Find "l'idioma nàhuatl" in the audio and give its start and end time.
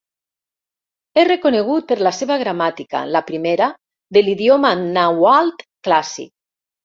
4.29-5.53